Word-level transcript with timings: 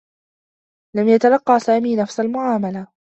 لم 0.95 1.07
يتلقّى 1.09 1.59
سامي 1.59 1.95
نفس 1.95 2.19
المعاملة. 2.19 2.87